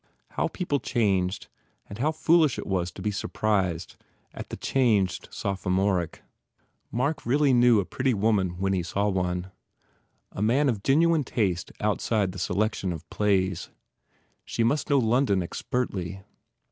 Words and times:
How 0.29 0.47
people 0.47 0.79
changed 0.79 1.45
and 1.87 1.99
how 1.99 2.11
foolish 2.11 2.57
it 2.57 2.65
was 2.65 2.89
to 2.89 3.03
be 3.03 3.11
sur 3.11 3.27
prised 3.27 3.97
at 4.33 4.49
change! 4.59 5.19
Sophomoric. 5.29 6.23
Mark 6.91 7.23
really 7.23 7.53
knew 7.53 7.79
a 7.79 7.85
pretty 7.85 8.15
woman 8.15 8.57
when 8.57 8.73
he 8.73 8.81
saw 8.81 9.07
one. 9.09 9.51
A 10.31 10.41
man 10.41 10.69
of 10.69 10.81
genuine 10.81 11.23
taste 11.23 11.71
outside 11.79 12.31
the 12.31 12.39
selection 12.39 12.91
of 12.91 13.07
plays. 13.11 13.69
She 14.43 14.63
must 14.63 14.89
know 14.89 14.97
London 14.97 15.43
expertly. 15.43 16.23